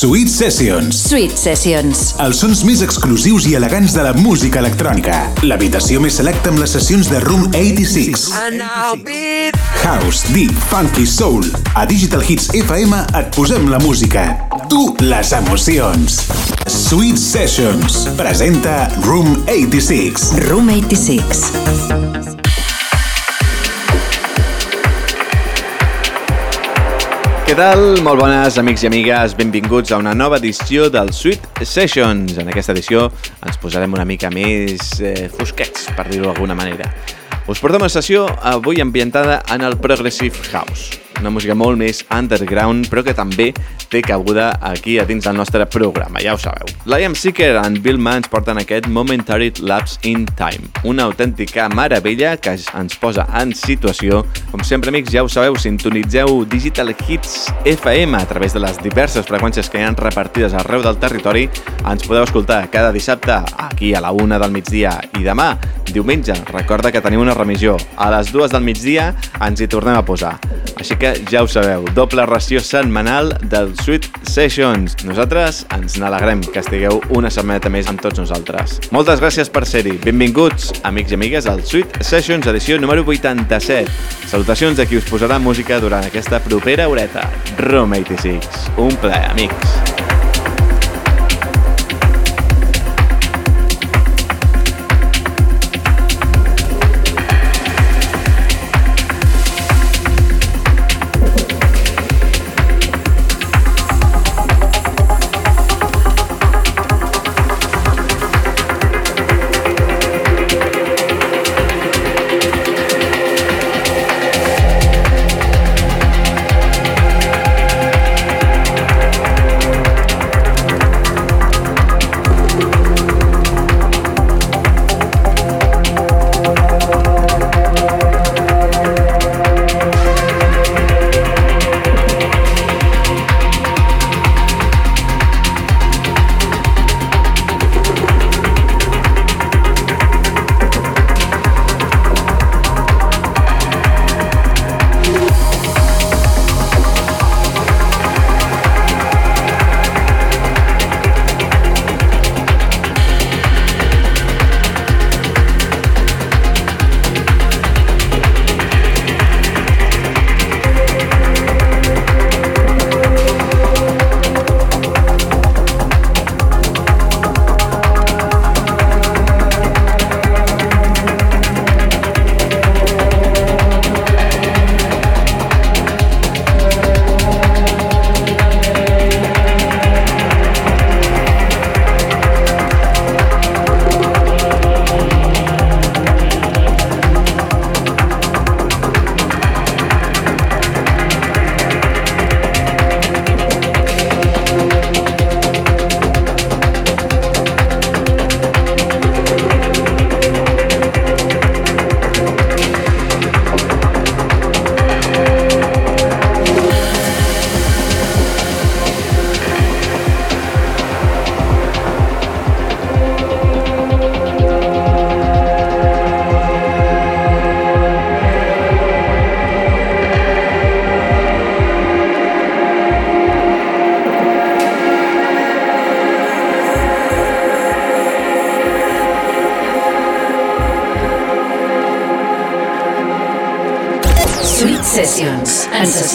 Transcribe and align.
Sweet 0.00 0.30
Sessions. 0.30 0.96
Sweet 0.96 1.36
Sessions. 1.36 2.14
Els 2.24 2.38
sons 2.40 2.62
més 2.64 2.80
exclusius 2.80 3.44
i 3.50 3.52
elegants 3.58 3.92
de 3.92 4.06
la 4.06 4.14
música 4.16 4.62
electrònica. 4.62 5.18
L'habitació 5.44 6.00
més 6.00 6.16
selecta 6.16 6.48
amb 6.48 6.62
les 6.62 6.72
sessions 6.72 7.10
de 7.12 7.20
Room 7.20 7.44
86. 7.52 8.30
House, 9.82 10.24
Deep, 10.32 10.56
Funky, 10.72 11.04
Soul. 11.04 11.44
A 11.76 11.84
Digital 11.84 12.24
Hits 12.24 12.48
FM 12.62 12.96
et 13.20 13.28
posem 13.36 13.68
la 13.68 13.82
música. 13.84 14.24
Tu, 14.72 14.86
les 15.04 15.36
emocions. 15.36 16.22
Sweet 16.64 17.20
Sessions. 17.20 18.06
Presenta 18.16 18.86
Room 19.04 19.36
86. 19.52 20.30
Room 20.48 20.72
86. 20.80 22.39
Què 27.50 27.56
tal? 27.58 27.80
Molt 28.06 28.20
bones, 28.22 28.60
amics 28.60 28.84
i 28.84 28.86
amigues. 28.86 29.32
Benvinguts 29.34 29.90
a 29.90 29.98
una 29.98 30.12
nova 30.14 30.38
edició 30.38 30.84
del 30.86 31.10
Sweet 31.10 31.64
Sessions. 31.66 32.36
En 32.38 32.46
aquesta 32.46 32.70
edició 32.76 33.08
ens 33.42 33.58
posarem 33.58 33.98
una 33.98 34.06
mica 34.06 34.30
més 34.30 34.94
eh, 35.02 35.26
fosquets, 35.34 35.90
per 35.98 36.06
dir-ho 36.12 36.28
d'alguna 36.28 36.54
manera. 36.54 36.86
Us 37.50 37.58
portem 37.58 37.82
una 37.82 37.90
sessió 37.90 38.28
avui 38.54 38.78
ambientada 38.78 39.42
en 39.50 39.66
el 39.66 39.80
Progressive 39.82 40.46
House 40.52 41.09
una 41.20 41.30
música 41.30 41.54
molt 41.54 41.78
més 41.78 42.02
underground, 42.10 42.88
però 42.90 43.04
que 43.06 43.14
també 43.16 43.50
té 43.90 44.00
cabuda 44.04 44.52
aquí 44.62 44.98
a 45.00 45.04
dins 45.08 45.24
del 45.26 45.36
nostre 45.36 45.66
programa, 45.66 46.22
ja 46.22 46.34
ho 46.34 46.40
sabeu. 46.40 46.68
Liam 46.90 47.14
Seeker 47.18 47.56
and 47.60 47.80
Bill 47.84 47.98
Mann 47.98 48.24
porten 48.30 48.60
aquest 48.60 48.86
Momentary 48.88 49.52
Lapse 49.60 49.98
in 50.08 50.26
Time, 50.38 50.70
una 50.84 51.04
autèntica 51.08 51.68
meravella 51.68 52.36
que 52.36 52.54
ens 52.54 52.96
posa 53.00 53.26
en 53.40 53.54
situació. 53.56 54.22
Com 54.50 54.62
sempre, 54.66 54.92
amics, 54.94 55.12
ja 55.12 55.24
ho 55.24 55.28
sabeu, 55.30 55.58
sintonitzeu 55.58 56.44
Digital 56.50 56.94
Hits 56.94 57.50
FM 57.64 58.16
a 58.18 58.26
través 58.26 58.54
de 58.54 58.62
les 58.62 58.78
diverses 58.82 59.26
freqüències 59.26 59.70
que 59.70 59.80
hi 59.80 59.86
ha 59.86 59.92
repartides 59.98 60.54
arreu 60.54 60.84
del 60.86 60.98
territori. 61.02 61.48
Ens 61.84 62.06
podeu 62.06 62.24
escoltar 62.24 62.62
cada 62.70 62.92
dissabte 62.92 63.40
aquí 63.58 63.94
a 63.94 64.00
la 64.00 64.12
una 64.12 64.38
del 64.38 64.54
migdia 64.54 64.96
i 65.18 65.24
demà, 65.26 65.52
diumenge, 65.90 66.34
recorda 66.52 66.92
que 66.92 67.02
teniu 67.02 67.20
una 67.20 67.34
remissió. 67.34 67.76
A 67.96 68.10
les 68.14 68.32
dues 68.32 68.52
del 68.54 68.64
migdia 68.64 69.10
ens 69.40 69.60
hi 69.60 69.68
tornem 69.70 69.98
a 69.98 70.04
posar. 70.06 70.36
Així 70.80 70.96
que 70.96 71.09
ja 71.30 71.42
ho 71.42 71.48
sabeu, 71.50 71.84
doble 71.96 72.24
ració 72.28 72.60
setmanal 72.64 73.32
del 73.52 73.72
Sweet 73.82 74.08
Sessions. 74.28 74.96
Nosaltres 75.08 75.64
ens 75.76 75.96
n'alegrem 76.00 76.42
que 76.44 76.62
estigueu 76.62 77.00
una 77.16 77.32
setmaneta 77.32 77.72
més 77.72 77.88
amb 77.90 78.02
tots 78.02 78.20
nosaltres. 78.22 78.78
Moltes 78.94 79.22
gràcies 79.22 79.50
per 79.52 79.64
ser-hi. 79.68 79.96
Benvinguts, 80.04 80.70
amics 80.88 81.14
i 81.14 81.18
amigues, 81.18 81.48
al 81.50 81.64
Sweet 81.64 82.00
Sessions 82.06 82.50
edició 82.50 82.78
número 82.82 83.04
87. 83.06 83.90
Salutacions 84.30 84.78
de 84.80 84.86
qui 84.86 85.00
us 85.00 85.08
posarà 85.10 85.40
música 85.42 85.80
durant 85.82 86.06
aquesta 86.06 86.42
propera 86.44 86.88
horeta. 86.88 87.26
Room 87.58 87.98
86. 87.98 88.70
Un 88.78 88.96
plaer, 89.02 89.30
amics. 89.30 90.09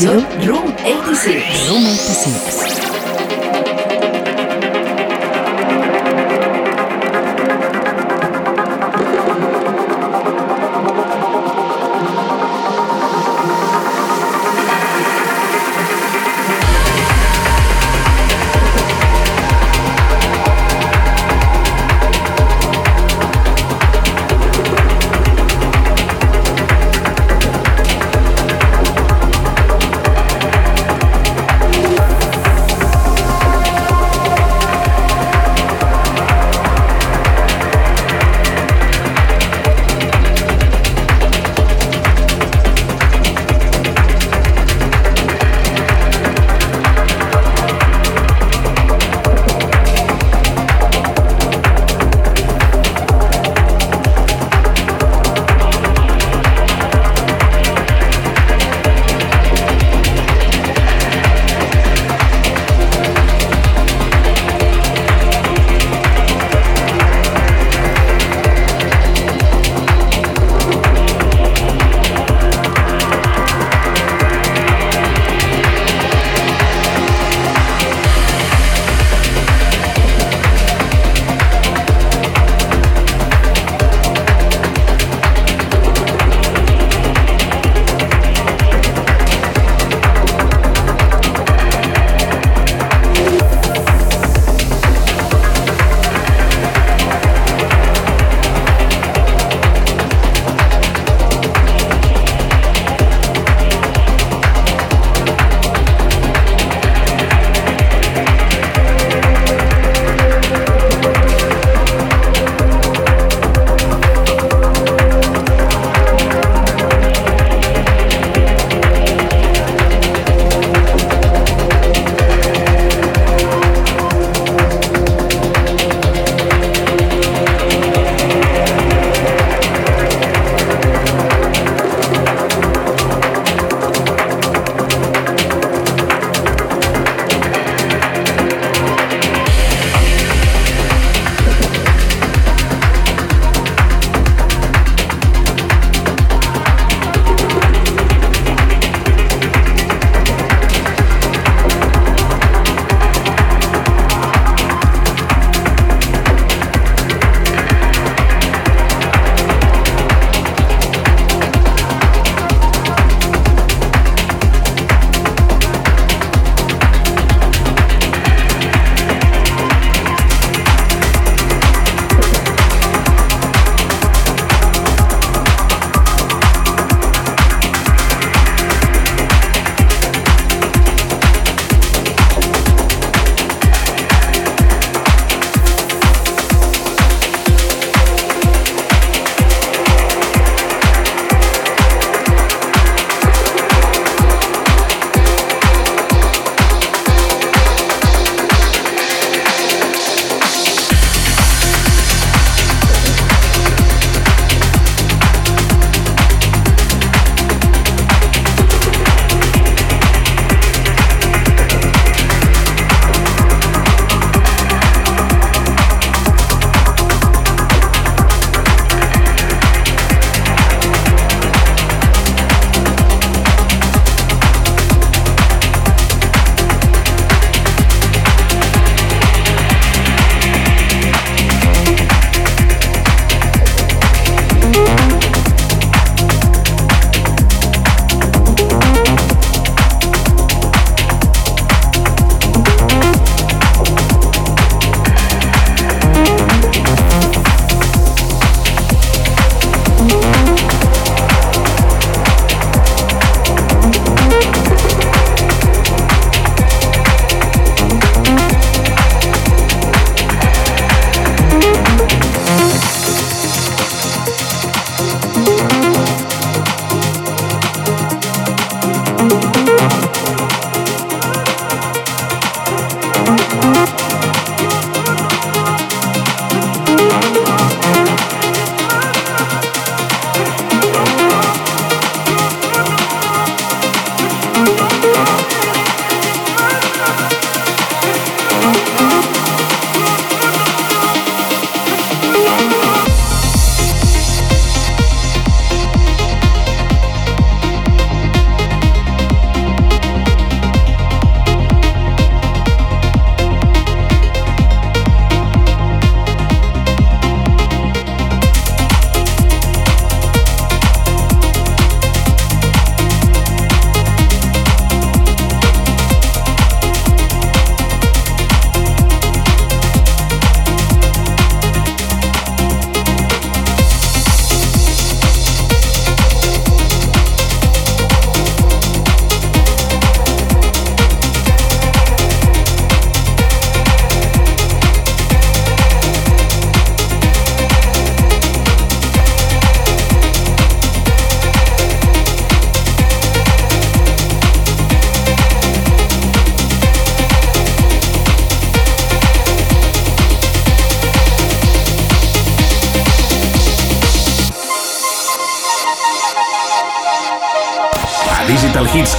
Radio 0.03 0.54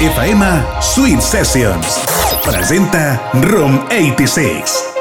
FM 0.01 0.45
Sweet 0.83 1.23
Sessions. 1.23 2.05
Presenta 2.45 3.31
Room 3.33 3.87
86. 3.89 4.96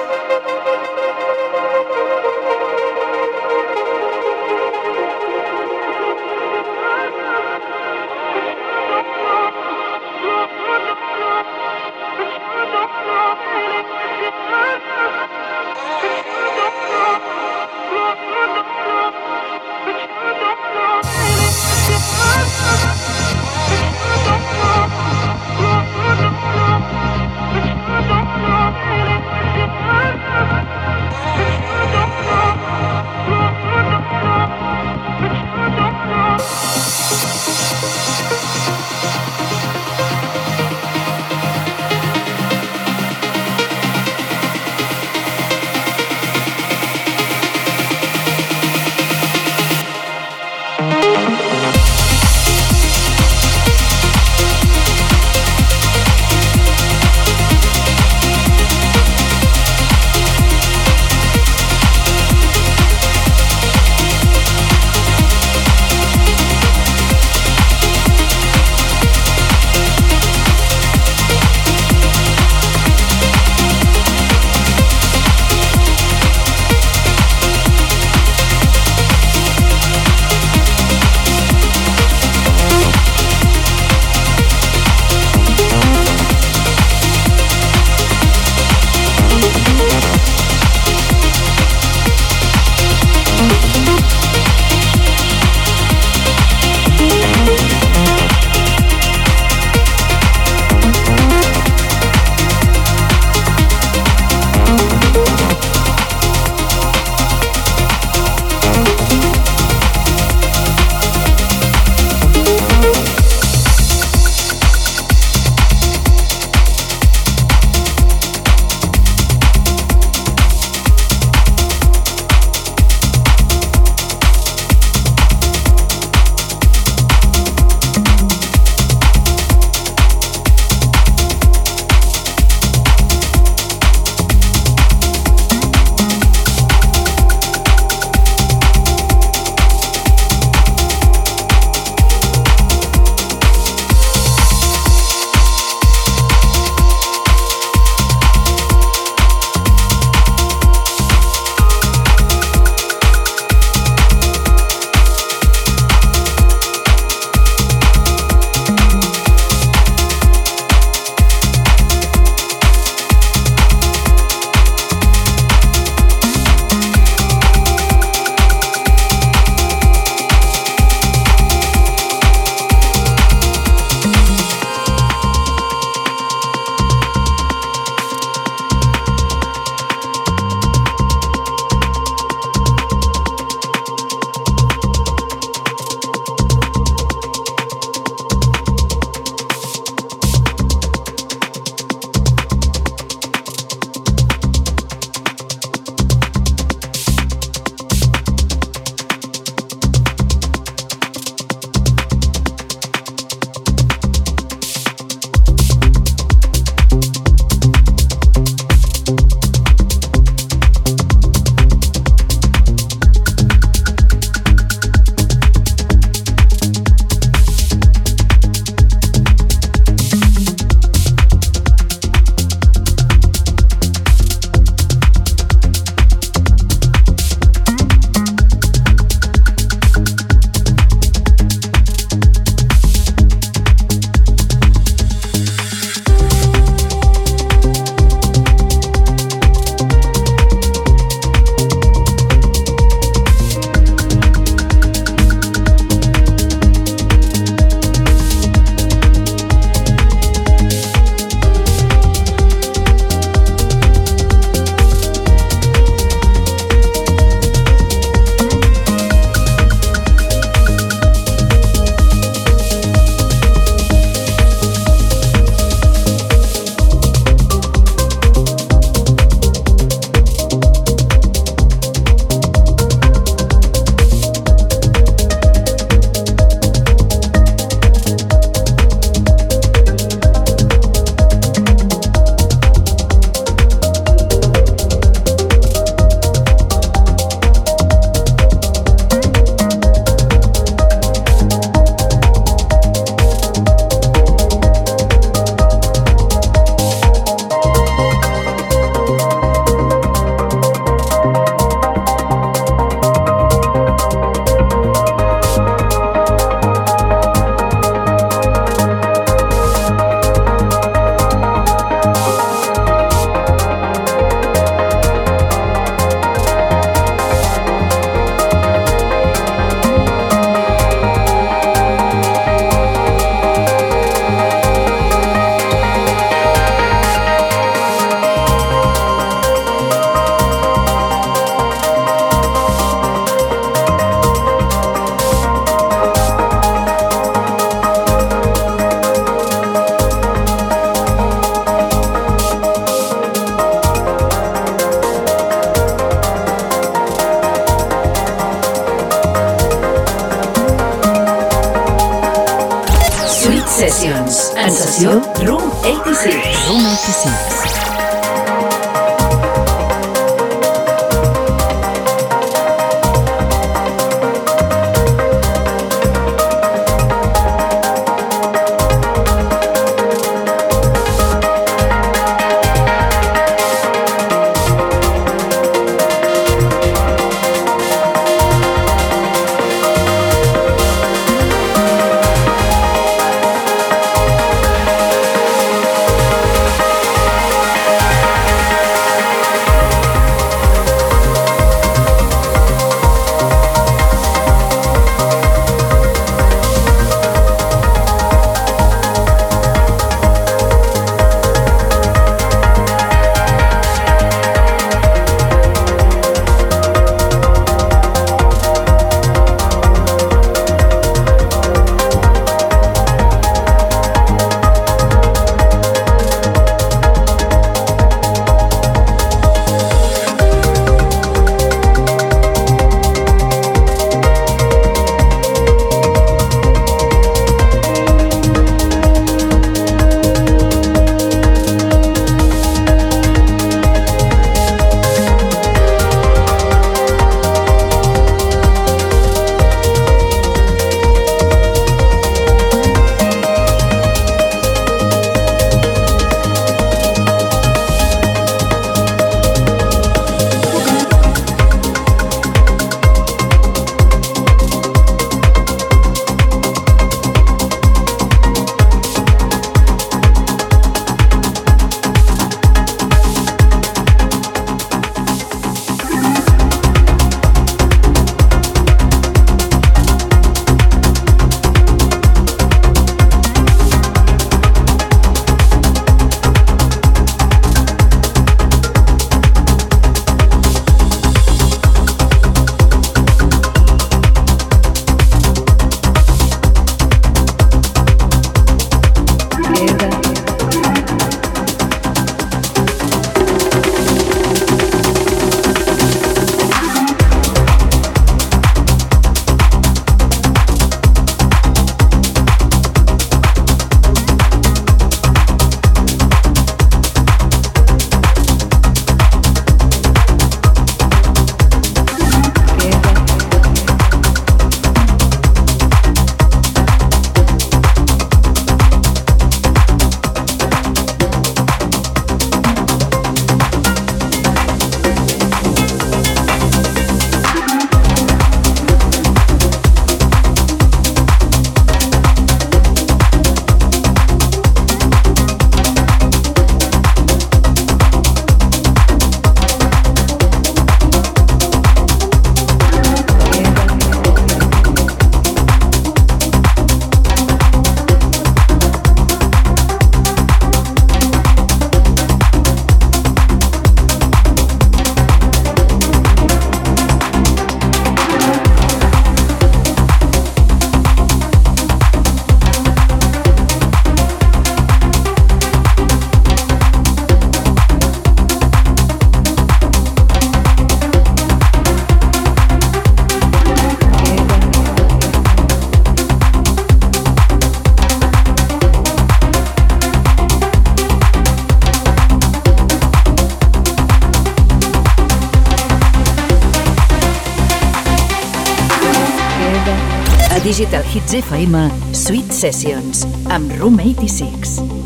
Hits 591.16 591.34
FM 591.34 591.78
Sweet 592.12 592.52
Sessions 592.52 593.24
amb 593.48 593.72
Room 593.80 593.96
86. 594.04 595.05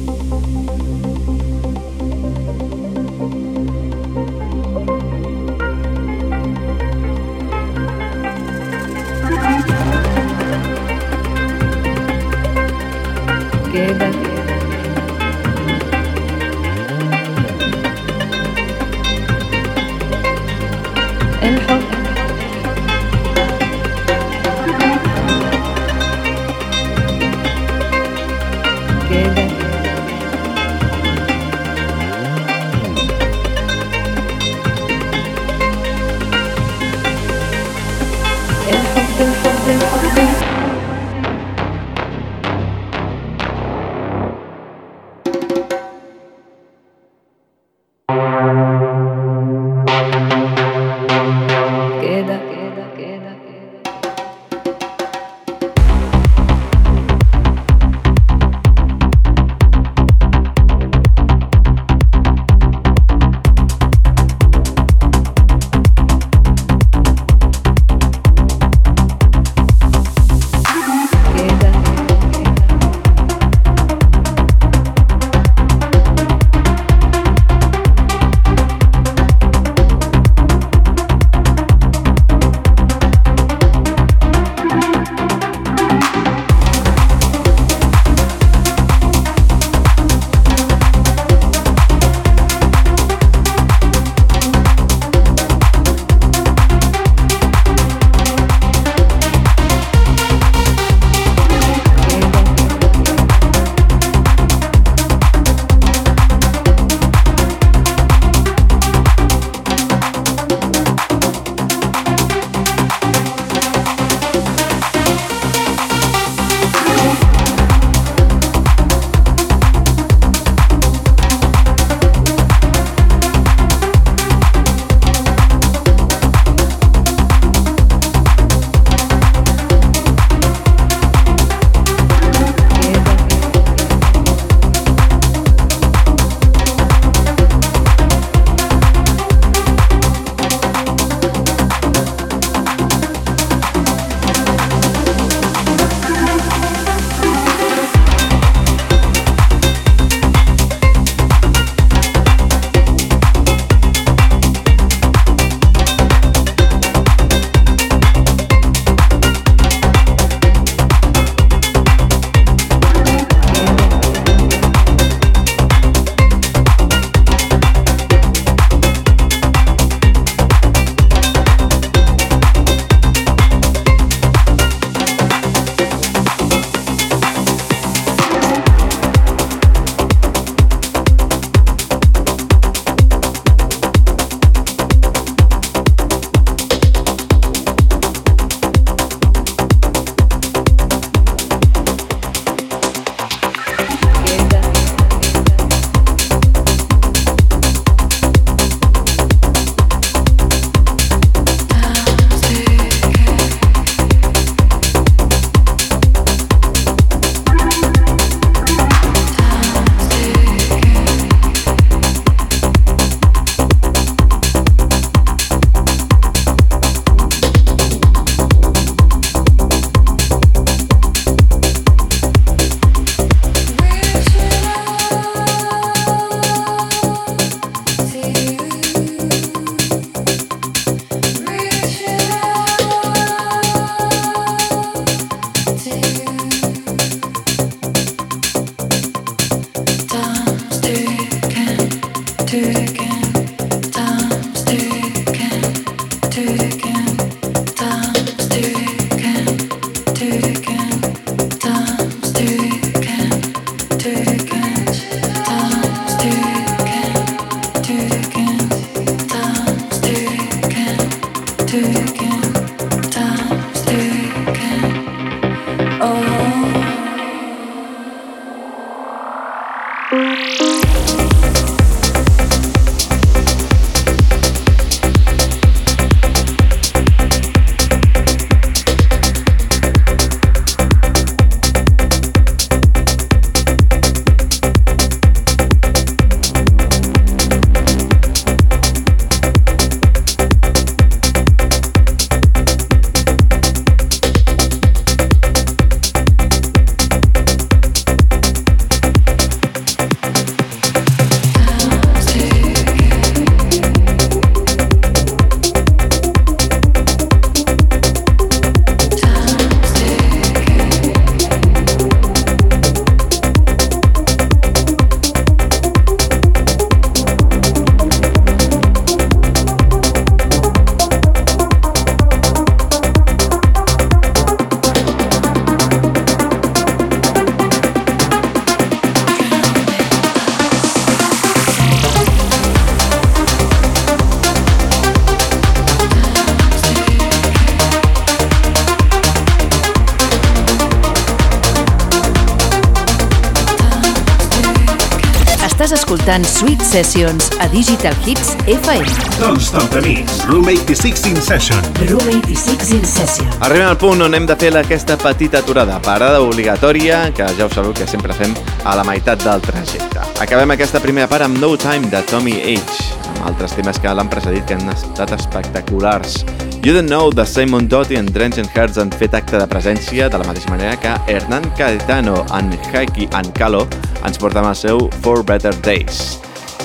Escoltant 346.29 346.45
Sweet 346.45 346.81
Sessions 346.81 347.49
a 347.59 347.67
Digital 347.69 348.13
Hits 348.25 348.53
FM. 348.67 349.05
Doncs 349.39 349.71
Top 349.71 349.89
de 349.89 350.01
Mix, 350.01 350.45
Room 350.45 350.67
86 350.67 351.25
in 351.25 351.41
Session. 351.41 351.81
Room 352.07 352.21
86 352.21 352.91
in 352.91 353.05
Session. 353.05 353.47
Arribem 353.61 353.87
al 353.87 353.97
punt 353.97 354.21
on 354.21 354.35
hem 354.37 354.45
de 354.45 354.55
fer 354.55 354.69
aquesta 354.77 355.17
petita 355.17 355.63
aturada, 355.63 355.97
parada 356.05 356.41
obligatòria, 356.41 357.31
que 357.33 357.47
ja 357.57 357.65
ho 357.65 357.73
sabeu 357.73 357.93
que 357.97 358.05
sempre 358.05 358.33
fem 358.37 358.53
a 358.85 358.95
la 358.95 359.03
meitat 359.07 359.41
del 359.43 359.61
trajecte. 359.65 360.21
Acabem 360.39 360.75
aquesta 360.75 361.01
primera 361.01 361.27
part 361.27 361.47
amb 361.47 361.57
No 361.57 361.75
Time 361.77 362.11
de 362.13 362.21
Tommy 362.29 362.59
H, 362.75 363.09
amb 363.31 363.47
altres 363.49 363.73
temes 363.73 363.97
que 363.97 364.13
l'han 364.13 364.29
precedit 364.29 364.67
que 364.69 364.77
han 364.77 364.93
estat 364.93 365.33
espectaculars. 365.33 366.43
You 366.83 366.93
Don't 366.93 367.09
Know 367.09 367.33
de 367.33 367.43
Simon 367.45 367.89
Doty 367.89 368.15
and 368.15 368.29
Drenched 368.31 368.69
Hearts 368.75 369.01
han 369.01 369.09
fet 369.11 369.33
acte 369.33 369.57
de 369.57 369.65
presència 369.67 370.29
de 370.29 370.37
la 370.37 370.45
mateixa 370.47 370.69
manera 370.71 370.95
que 370.95 371.11
Hernán 371.27 371.65
Caetano 371.75 372.45
en 372.55 372.71
Haiki 372.93 373.27
and 373.33 373.51
Calo 373.57 373.87
ens 374.25 374.39
porta 374.41 374.63
amb 374.63 374.73
el 374.73 374.77
seu 374.77 375.09
For 375.23 375.43
Better 375.45 375.75
Days. 375.85 376.39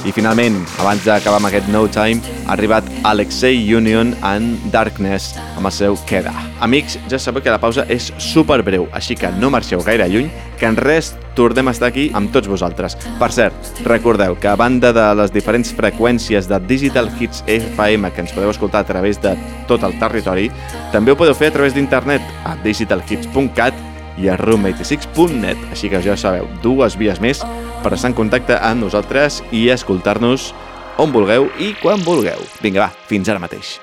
I 0.05 0.13
finalment, 0.13 0.59
abans 0.83 1.01
d'acabar 1.07 1.39
amb 1.39 1.49
aquest 1.49 1.69
No 1.73 1.87
Time, 1.89 2.21
ha 2.45 2.53
arribat 2.53 2.85
Alexei 3.09 3.57
Union 3.73 4.11
en 4.21 4.51
Darkness 4.73 5.33
amb 5.57 5.65
el 5.71 5.73
seu 5.73 5.97
Queda. 6.05 6.35
Amics, 6.61 6.99
ja 7.09 7.17
sabeu 7.17 7.41
que 7.41 7.53
la 7.53 7.61
pausa 7.63 7.87
és 7.89 8.11
super 8.21 8.59
breu, 8.67 8.85
així 8.93 9.17
que 9.17 9.31
no 9.39 9.49
marxeu 9.55 9.81
gaire 9.87 10.11
lluny, 10.13 10.29
que 10.61 10.69
en 10.69 10.77
res 10.77 11.15
tornem 11.35 11.73
a 11.73 11.73
estar 11.73 11.89
aquí 11.89 12.11
amb 12.13 12.35
tots 12.37 12.53
vosaltres. 12.53 12.99
Per 13.17 13.31
cert, 13.33 13.73
recordeu 13.89 14.37
que 14.37 14.53
a 14.53 14.59
banda 14.61 14.93
de 14.93 15.07
les 15.23 15.33
diferents 15.33 15.73
freqüències 15.73 16.53
de 16.53 16.61
Digital 16.69 17.09
Hits 17.17 17.41
FM 17.49 18.13
que 18.13 18.27
ens 18.27 18.37
podeu 18.37 18.53
escoltar 18.53 18.85
a 18.85 18.91
través 18.93 19.23
de 19.25 19.33
tot 19.71 19.89
el 19.89 19.97
territori, 20.03 20.51
també 20.93 21.17
ho 21.17 21.19
podeu 21.19 21.33
fer 21.35 21.49
a 21.49 21.57
través 21.57 21.73
d'internet 21.73 22.29
a 22.45 22.59
digitalhits.cat 22.61 23.94
i 24.19 24.29
a 24.31 24.37
room86.net, 24.41 25.71
així 25.75 25.91
que 25.93 26.03
ja 26.05 26.19
sabeu, 26.19 26.49
dues 26.63 26.99
vies 27.01 27.21
més 27.23 27.43
per 27.83 27.95
estar 27.95 28.13
en 28.13 28.19
contacte 28.19 28.59
amb 28.61 28.87
nosaltres 28.87 29.43
i 29.53 29.67
escoltar-nos 29.75 30.53
on 30.99 31.15
vulgueu 31.15 31.51
i 31.59 31.75
quan 31.83 32.03
vulgueu. 32.07 32.41
Vinga, 32.63 32.87
va, 32.87 33.09
fins 33.11 33.29
ara 33.29 33.43
mateix. 33.43 33.79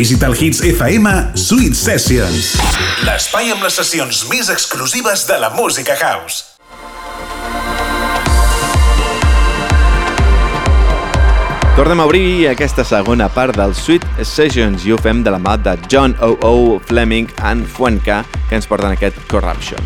Digital 0.00 0.32
Hits 0.32 0.62
FM, 0.64 1.10
Sweet 1.36 1.74
Sessions. 1.76 2.54
L'espai 3.04 3.50
amb 3.52 3.60
les 3.66 3.74
sessions 3.76 4.22
més 4.30 4.48
exclusives 4.48 5.26
de 5.28 5.36
la 5.36 5.50
música 5.52 5.92
house. 6.00 6.54
Tornem 11.76 12.00
a 12.00 12.08
obrir 12.08 12.48
aquesta 12.48 12.80
segona 12.88 13.28
part 13.28 13.60
del 13.60 13.76
Sweet 13.76 14.08
Sessions 14.24 14.88
i 14.88 14.96
ho 14.96 15.00
fem 15.04 15.20
de 15.20 15.36
la 15.36 15.42
mà 15.44 15.58
de 15.60 15.76
John 15.92 16.16
O.O. 16.24 16.80
Fleming 16.88 17.28
and 17.44 17.68
Fuenca 17.68 18.22
que 18.48 18.56
ens 18.56 18.72
porten 18.72 18.96
aquest 18.96 19.20
Corruption. 19.28 19.84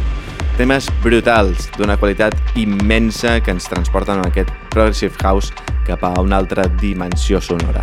Temes 0.54 0.92
brutals, 1.02 1.72
d'una 1.74 1.98
qualitat 1.98 2.38
immensa 2.54 3.40
que 3.42 3.50
ens 3.50 3.66
transporten 3.66 4.22
en 4.22 4.30
aquest 4.30 4.54
Progressive 4.70 5.18
House 5.26 5.50
cap 5.90 6.06
a 6.06 6.14
una 6.22 6.38
altra 6.38 6.70
dimensió 6.78 7.42
sonora. 7.42 7.82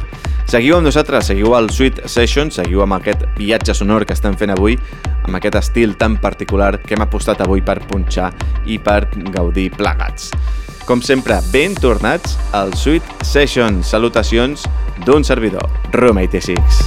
Seguiu 0.51 0.75
amb 0.75 0.83
nosaltres, 0.83 1.29
seguiu 1.29 1.53
al 1.55 1.69
Sweet 1.71 2.01
Session, 2.11 2.49
seguiu 2.51 2.81
amb 2.83 2.97
aquest 2.97 3.21
viatge 3.37 3.71
sonor 3.71 4.03
que 4.03 4.11
estem 4.11 4.35
fent 4.35 4.51
avui, 4.51 4.75
amb 5.23 5.37
aquest 5.39 5.55
estil 5.61 5.93
tan 5.95 6.17
particular 6.19 6.73
que 6.81 6.97
hem 6.97 7.05
apostat 7.05 7.39
avui 7.45 7.63
per 7.63 7.77
punxar 7.87 8.33
i 8.67 8.75
per 8.75 9.05
gaudir 9.31 9.69
plegats. 9.77 10.33
Com 10.83 10.99
sempre, 10.99 11.39
ben 11.53 11.77
tornats 11.79 12.35
al 12.51 12.75
Sweet 12.75 13.23
Session. 13.23 13.79
Salutacions 13.79 14.67
d'un 15.05 15.23
servidor, 15.23 15.71
Room 15.95 16.19
86. 16.19 16.80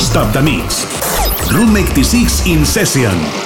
Don't 0.00 0.06
Stop 0.06 0.32
the 0.32 0.42
Mix. 0.42 0.86
Room 1.52 1.76
86 1.76 2.46
in 2.46 2.64
session. 2.64 3.39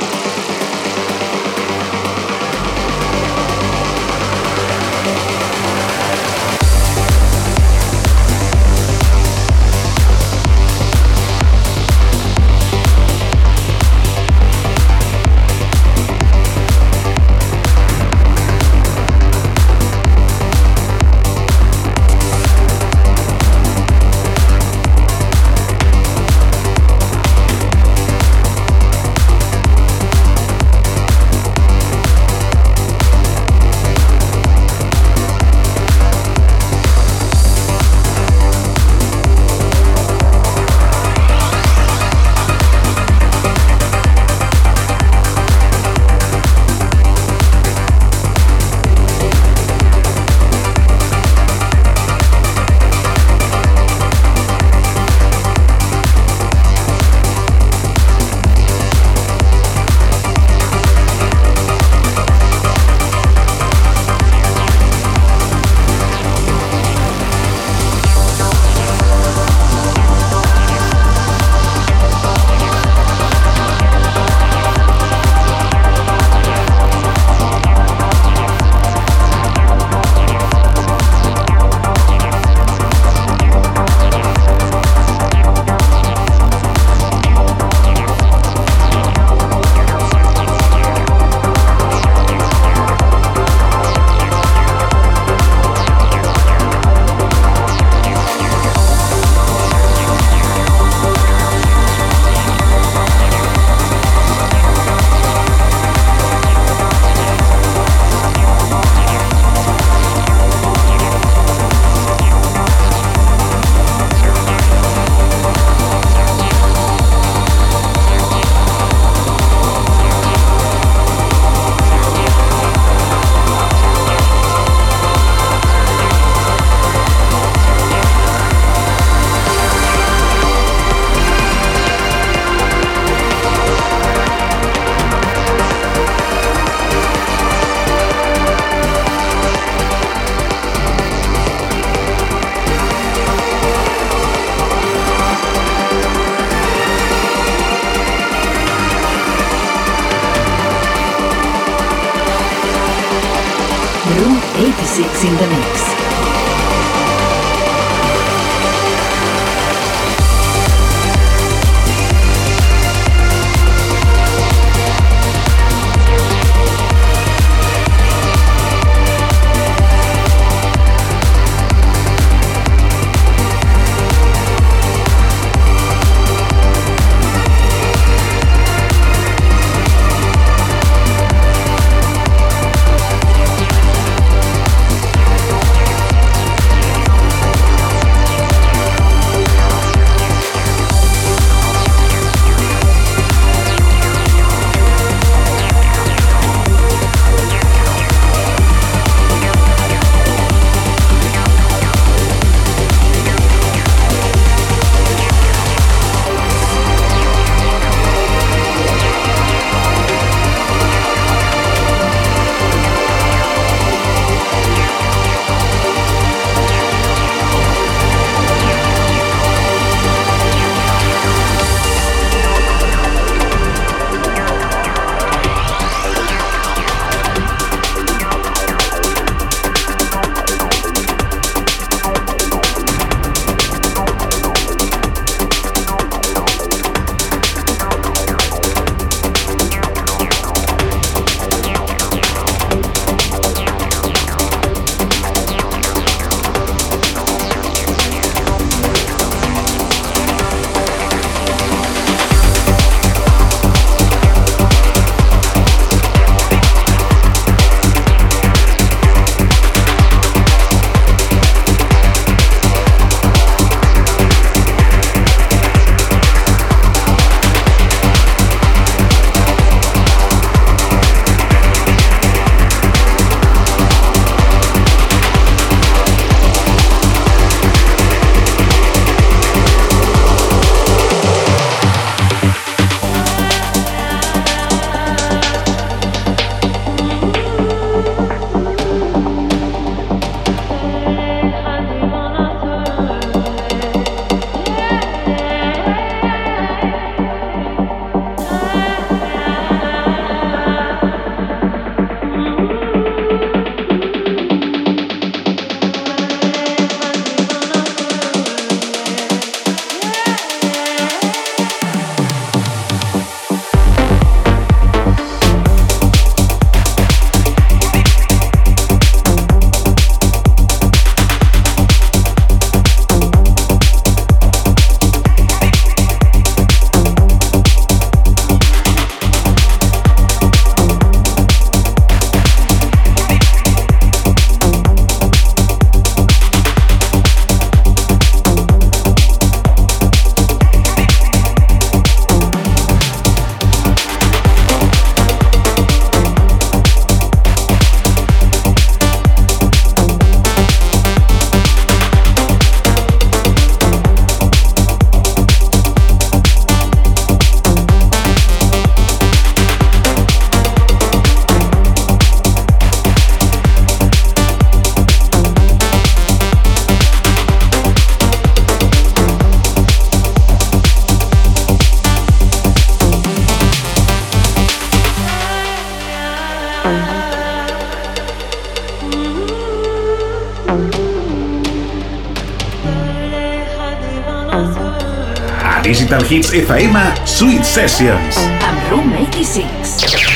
Digital 386.15 386.29
Hits 386.29 386.51
FM 386.53 387.27
Sweet 387.27 387.65
Sessions. 387.65 388.37
Amb 388.63 388.91
Room 388.91 389.11
86. 389.19 390.34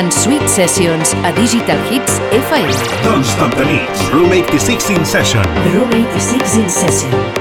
Escoltant 0.00 0.12
Sweet 0.12 0.48
Sessions 0.48 1.12
a 1.24 1.32
Digital 1.32 1.78
Hits 1.90 2.18
FM. 2.30 2.70
Doncs 3.04 3.34
top 3.36 3.54
de 3.56 3.64
nits, 3.64 4.10
Room 4.12 4.32
86 4.32 4.90
in 4.90 5.04
Session. 5.04 5.42
Room 5.74 5.90
86 5.92 6.56
in 6.56 6.68
Session. 6.68 7.39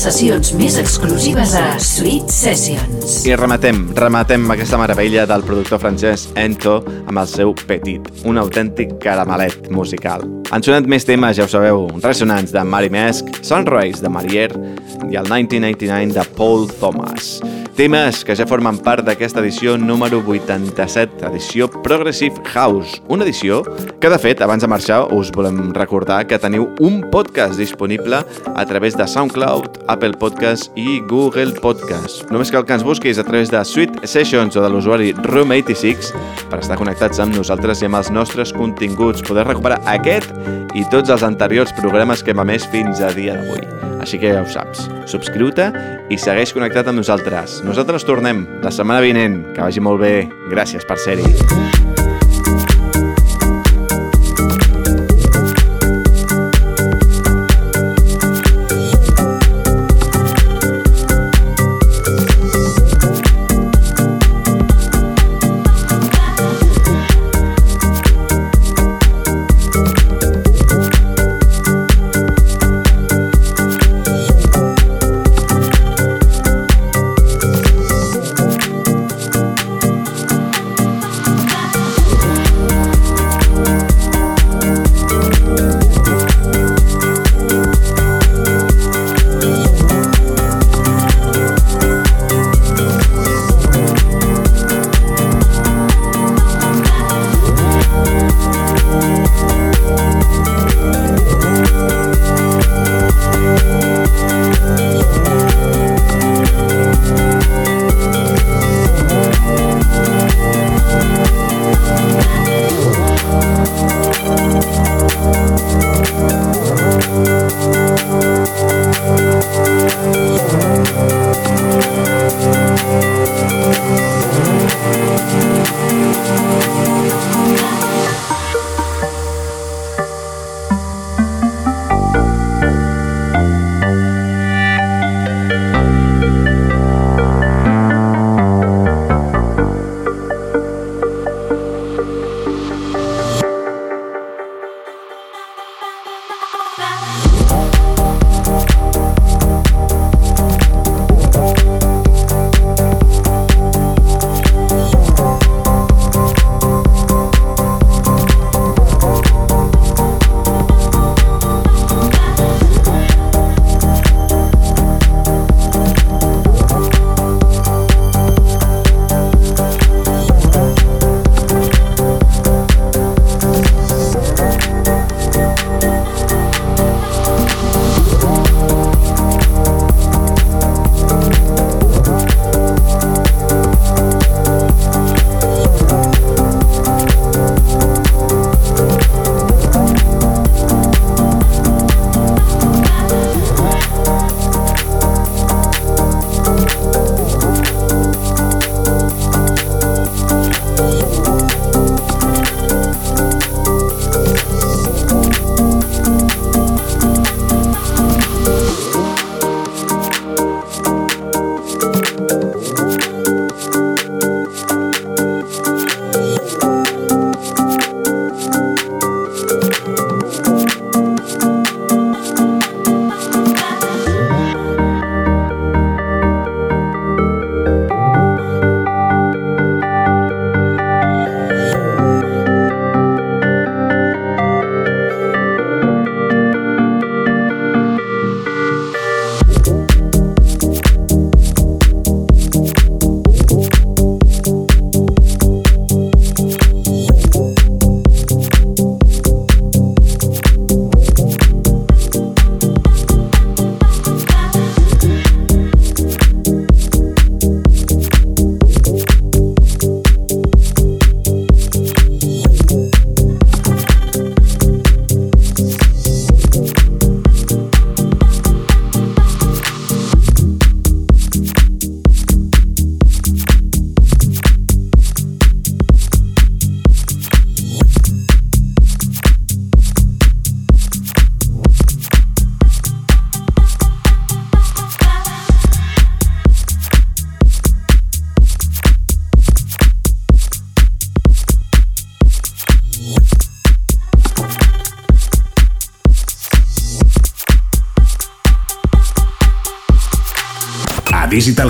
Sessions 0.00 0.50
més 0.58 0.74
exclusives 0.80 1.54
a 1.58 1.76
Sweet 1.78 2.32
Sessions. 2.32 3.20
I 3.28 3.36
rematem, 3.38 3.84
rematem 3.94 4.46
aquesta 4.50 4.78
meravella 4.80 5.26
del 5.30 5.44
productor 5.46 5.82
francès 5.82 6.26
Ento 6.40 6.80
amb 7.04 7.20
el 7.20 7.30
seu 7.30 7.54
Petit, 7.68 8.10
un 8.26 8.40
autèntic 8.42 8.96
caramelet 9.02 9.70
musical. 9.70 10.26
Han 10.50 10.64
sonat 10.66 10.88
més 10.90 11.06
temes, 11.06 11.38
ja 11.38 11.46
ho 11.46 11.50
sabeu, 11.50 11.86
Resonants 12.02 12.54
de 12.54 12.64
Mary 12.66 12.90
Mesk, 12.92 13.30
Sunrise 13.46 14.02
de 14.02 14.12
Marier 14.12 14.50
i 15.10 15.20
el 15.20 15.30
1989 15.30 16.14
de 16.18 16.26
Paul 16.36 16.66
Thomas. 16.80 17.38
Temes 17.74 18.20
que 18.22 18.36
ja 18.38 18.44
formen 18.46 18.76
part 18.86 19.02
d'aquesta 19.02 19.40
edició 19.42 19.72
número 19.74 20.20
87, 20.22 21.24
edició 21.26 21.66
Progressive 21.82 22.38
House, 22.52 23.00
una 23.10 23.26
edició 23.26 23.64
que, 23.98 24.12
de 24.12 24.18
fet, 24.22 24.44
abans 24.46 24.62
de 24.62 24.70
marxar, 24.70 25.00
us 25.10 25.32
volem 25.34 25.72
recordar 25.74 26.20
que 26.30 26.38
teniu 26.38 26.68
un 26.78 27.00
podcast 27.10 27.58
disponible 27.58 28.22
a 28.54 28.66
través 28.70 28.94
de 28.94 29.08
SoundCloud, 29.10 29.83
Apple 29.88 30.14
Podcast 30.20 30.72
i 30.78 31.00
Google 31.10 31.52
Podcast. 31.60 32.24
Només 32.32 32.50
cal 32.52 32.64
que 32.66 32.76
ens 32.76 32.84
busquis 32.86 33.18
a 33.18 33.24
través 33.26 33.52
de 33.52 33.60
Sweet 33.64 34.04
Sessions 34.08 34.56
o 34.56 34.64
de 34.64 34.70
l'usuari 34.72 35.12
Room86 35.26 36.12
per 36.50 36.60
estar 36.62 36.78
connectats 36.80 37.20
amb 37.22 37.36
nosaltres 37.36 37.82
i 37.82 37.88
amb 37.88 38.00
els 38.00 38.10
nostres 38.14 38.54
continguts, 38.56 39.24
poder 39.26 39.46
recuperar 39.48 39.80
aquest 39.94 40.32
i 40.74 40.84
tots 40.90 41.12
els 41.14 41.24
anteriors 41.26 41.74
programes 41.78 42.24
que 42.24 42.34
hem 42.34 42.42
emès 42.44 42.66
fins 42.72 43.04
a 43.04 43.12
dia 43.14 43.36
d'avui. 43.38 43.62
Així 44.04 44.18
que 44.20 44.34
ja 44.34 44.42
ho 44.42 44.48
saps, 44.50 44.88
subscriu-te 45.08 45.70
i 46.12 46.18
segueix 46.20 46.52
connectat 46.52 46.90
amb 46.90 47.00
nosaltres. 47.00 47.62
Nosaltres 47.64 48.04
tornem 48.04 48.44
la 48.64 48.74
setmana 48.74 49.00
vinent. 49.04 49.40
Que 49.54 49.64
vagi 49.64 49.80
molt 49.84 50.04
bé. 50.04 50.14
Gràcies 50.52 50.84
per 50.84 51.00
ser-hi. 51.00 51.83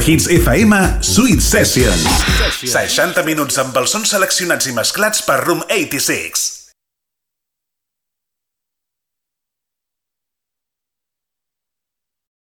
Hits 0.05 0.27
FM, 0.29 0.75
Sweet 1.01 1.41
Sessions. 1.41 2.05
60 2.61 3.25
minuts 3.25 3.57
amb 3.63 3.79
els 3.81 3.95
sons 3.97 4.13
seleccionats 4.13 4.69
i 4.69 4.77
mesclats 4.77 5.25
per 5.25 5.39
Room 5.47 5.65
86. 5.65 6.44